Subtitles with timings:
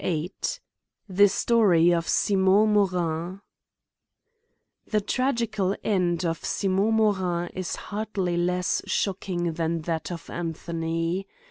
[0.03, 0.31] VIIL
[1.09, 3.37] The Storif of Simon Monii,
[4.87, 11.27] THE tragical end of Simon Morin is hardly less shocking than that of Anthony.